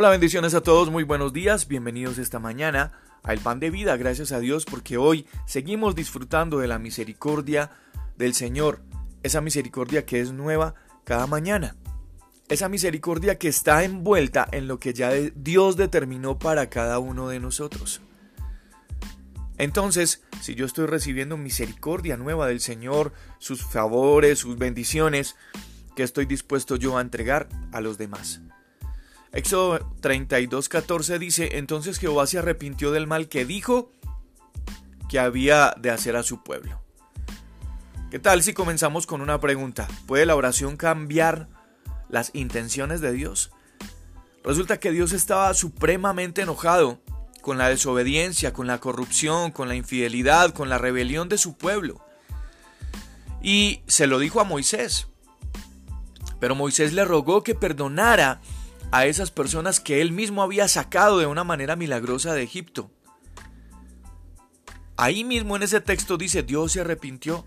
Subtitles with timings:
[0.00, 2.92] Hola, bendiciones a todos, muy buenos días, bienvenidos esta mañana
[3.24, 7.72] a El Pan de Vida, gracias a Dios porque hoy seguimos disfrutando de la misericordia
[8.16, 8.80] del Señor,
[9.24, 11.74] esa misericordia que es nueva cada mañana,
[12.48, 17.40] esa misericordia que está envuelta en lo que ya Dios determinó para cada uno de
[17.40, 18.00] nosotros.
[19.56, 25.34] Entonces, si yo estoy recibiendo misericordia nueva del Señor, sus favores, sus bendiciones,
[25.96, 28.42] que estoy dispuesto yo a entregar a los demás.
[29.32, 33.90] Éxodo 32:14 dice, entonces Jehová se arrepintió del mal que dijo
[35.08, 36.80] que había de hacer a su pueblo.
[38.10, 39.86] ¿Qué tal si comenzamos con una pregunta?
[40.06, 41.48] ¿Puede la oración cambiar
[42.08, 43.50] las intenciones de Dios?
[44.44, 47.00] Resulta que Dios estaba supremamente enojado
[47.42, 52.00] con la desobediencia, con la corrupción, con la infidelidad, con la rebelión de su pueblo.
[53.42, 55.08] Y se lo dijo a Moisés.
[56.40, 58.40] Pero Moisés le rogó que perdonara
[58.90, 62.90] a esas personas que él mismo había sacado de una manera milagrosa de Egipto.
[64.96, 67.46] Ahí mismo en ese texto dice Dios se arrepintió.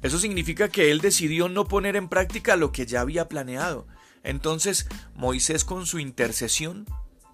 [0.00, 3.86] Eso significa que él decidió no poner en práctica lo que ya había planeado.
[4.22, 6.86] Entonces Moisés con su intercesión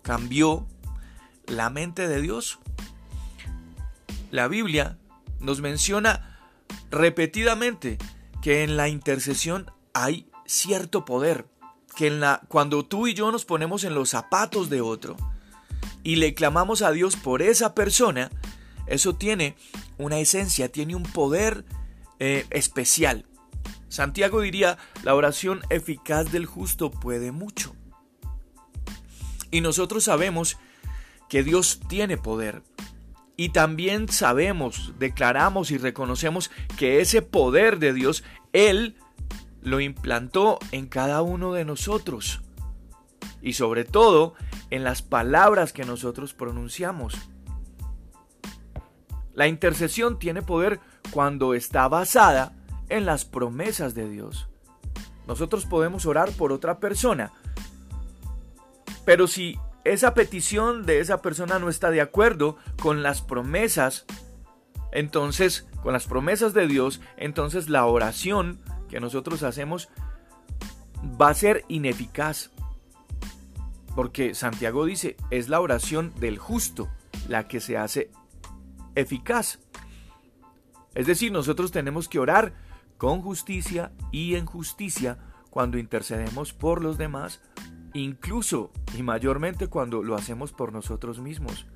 [0.02, 0.66] cambió
[1.46, 2.58] la mente de Dios.
[4.30, 4.98] La Biblia
[5.38, 6.40] nos menciona
[6.90, 7.98] repetidamente
[8.42, 11.46] que en la intercesión hay cierto poder
[11.96, 15.16] que en la, cuando tú y yo nos ponemos en los zapatos de otro
[16.02, 18.30] y le clamamos a Dios por esa persona,
[18.86, 19.56] eso tiene
[19.98, 21.64] una esencia, tiene un poder
[22.18, 23.24] eh, especial.
[23.88, 27.74] Santiago diría, la oración eficaz del justo puede mucho.
[29.50, 30.58] Y nosotros sabemos
[31.28, 32.62] que Dios tiene poder.
[33.36, 38.96] Y también sabemos, declaramos y reconocemos que ese poder de Dios, Él
[39.64, 42.42] lo implantó en cada uno de nosotros
[43.42, 44.34] y sobre todo
[44.70, 47.14] en las palabras que nosotros pronunciamos.
[49.34, 50.80] La intercesión tiene poder
[51.10, 52.52] cuando está basada
[52.88, 54.48] en las promesas de Dios.
[55.26, 57.32] Nosotros podemos orar por otra persona,
[59.04, 64.04] pero si esa petición de esa persona no está de acuerdo con las promesas,
[64.92, 68.60] entonces, con las promesas de Dios, entonces la oración
[68.94, 69.88] que nosotros hacemos
[71.20, 72.52] va a ser ineficaz.
[73.96, 76.88] Porque Santiago dice, es la oración del justo
[77.26, 78.12] la que se hace
[78.94, 79.58] eficaz.
[80.94, 82.54] Es decir, nosotros tenemos que orar
[82.96, 85.18] con justicia y en justicia
[85.50, 87.42] cuando intercedemos por los demás,
[87.94, 91.66] incluso y mayormente cuando lo hacemos por nosotros mismos.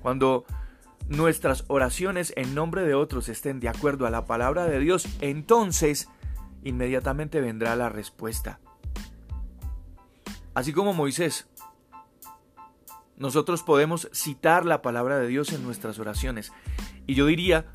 [0.00, 0.44] Cuando
[1.08, 6.08] nuestras oraciones en nombre de otros estén de acuerdo a la palabra de Dios, entonces
[6.62, 8.60] inmediatamente vendrá la respuesta.
[10.54, 11.48] Así como Moisés,
[13.16, 16.52] nosotros podemos citar la palabra de Dios en nuestras oraciones.
[17.06, 17.66] Y yo diría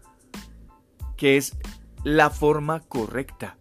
[1.18, 1.58] que es
[2.04, 3.58] la forma correcta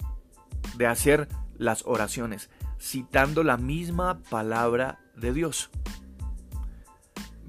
[0.77, 5.71] de hacer las oraciones, citando la misma palabra de Dios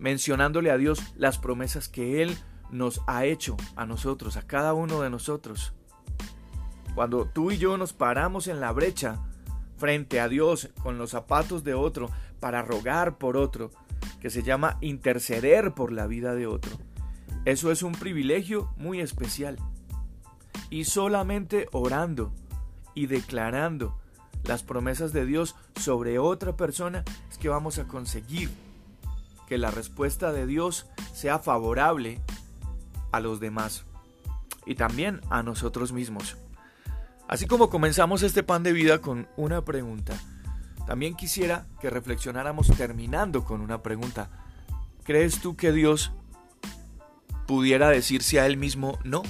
[0.03, 2.37] mencionándole a Dios las promesas que Él
[2.71, 5.71] nos ha hecho a nosotros, a cada uno de nosotros.
[6.93, 9.21] Cuando tú y yo nos paramos en la brecha
[9.77, 12.09] frente a Dios con los zapatos de otro
[12.41, 13.71] para rogar por otro,
[14.19, 16.77] que se llama interceder por la vida de otro,
[17.45, 19.57] eso es un privilegio muy especial.
[20.69, 22.33] Y solamente orando
[22.93, 23.97] y declarando
[24.43, 28.49] las promesas de Dios sobre otra persona es que vamos a conseguir
[29.47, 32.21] que la respuesta de Dios sea favorable
[33.11, 33.85] a los demás
[34.65, 36.37] y también a nosotros mismos.
[37.27, 40.15] Así como comenzamos este pan de vida con una pregunta,
[40.85, 44.29] también quisiera que reflexionáramos terminando con una pregunta.
[45.03, 46.11] ¿Crees tú que Dios
[47.47, 49.23] pudiera decirse a él mismo no?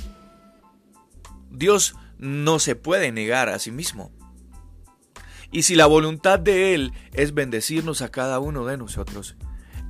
[1.52, 4.12] Dios no se puede negar a sí mismo.
[5.52, 9.36] Y si la voluntad de Él es bendecirnos a cada uno de nosotros,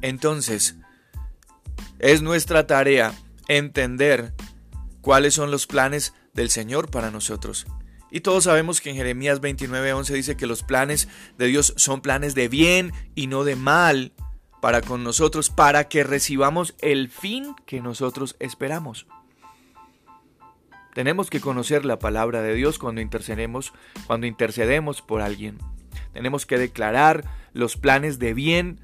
[0.04, 0.76] entonces,
[1.98, 3.14] es nuestra tarea
[3.48, 4.34] entender
[5.00, 7.66] cuáles son los planes del Señor para nosotros.
[8.12, 11.08] Y todos sabemos que en Jeremías 29:11 dice que los planes
[11.38, 14.12] de Dios son planes de bien y no de mal
[14.62, 19.08] para con nosotros, para que recibamos el fin que nosotros esperamos.
[20.94, 23.74] Tenemos que conocer la palabra de Dios cuando intercedemos,
[24.06, 25.60] cuando intercedemos por alguien.
[26.12, 27.24] Tenemos que declarar
[27.54, 28.82] los planes de bien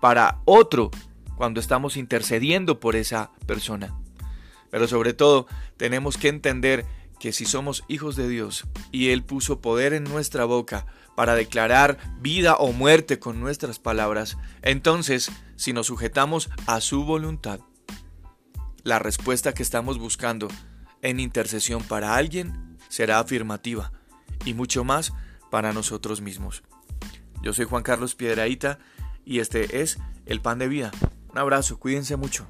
[0.00, 0.90] para otro
[1.36, 3.94] cuando estamos intercediendo por esa persona.
[4.70, 5.46] Pero sobre todo
[5.76, 6.84] tenemos que entender
[7.18, 10.86] que si somos hijos de Dios y Él puso poder en nuestra boca
[11.16, 17.60] para declarar vida o muerte con nuestras palabras, entonces, si nos sujetamos a su voluntad,
[18.84, 20.48] la respuesta que estamos buscando
[21.02, 23.92] en intercesión para alguien será afirmativa
[24.44, 25.12] y mucho más
[25.50, 26.62] para nosotros mismos.
[27.42, 28.78] Yo soy Juan Carlos Piedraíta
[29.28, 30.90] y este es El Pan de Vida.
[31.30, 32.46] Un abrazo, cuídense mucho.